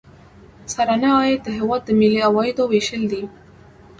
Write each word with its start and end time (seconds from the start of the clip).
سرانه 0.73 1.07
عاید 1.17 1.39
د 1.43 1.47
هیواد 1.57 1.81
د 1.85 1.89
ملي 1.99 2.19
عوایدو 2.27 2.63
ویشل 2.67 3.03
دي. 3.11 3.23